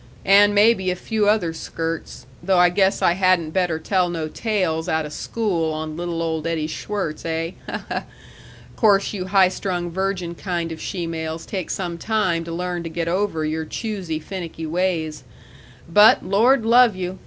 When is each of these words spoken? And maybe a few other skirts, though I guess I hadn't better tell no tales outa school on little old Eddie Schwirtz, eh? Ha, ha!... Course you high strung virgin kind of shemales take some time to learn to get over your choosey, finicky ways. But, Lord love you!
And 0.25 0.55
maybe 0.55 0.89
a 0.89 0.95
few 0.95 1.29
other 1.29 1.53
skirts, 1.53 2.25
though 2.41 2.57
I 2.57 2.69
guess 2.69 3.03
I 3.03 3.13
hadn't 3.13 3.51
better 3.51 3.77
tell 3.77 4.09
no 4.09 4.27
tales 4.29 4.89
outa 4.89 5.11
school 5.11 5.71
on 5.73 5.95
little 5.95 6.23
old 6.23 6.47
Eddie 6.47 6.65
Schwirtz, 6.67 7.23
eh? 7.23 7.51
Ha, 7.69 7.85
ha!... 7.87 8.03
Course 8.75 9.13
you 9.13 9.25
high 9.27 9.49
strung 9.49 9.91
virgin 9.91 10.33
kind 10.33 10.71
of 10.71 10.79
shemales 10.79 11.45
take 11.45 11.69
some 11.69 11.99
time 11.99 12.43
to 12.45 12.51
learn 12.51 12.81
to 12.81 12.89
get 12.89 13.07
over 13.07 13.45
your 13.45 13.63
choosey, 13.63 14.19
finicky 14.19 14.65
ways. 14.65 15.23
But, 15.87 16.25
Lord 16.25 16.65
love 16.65 16.95
you! 16.95 17.19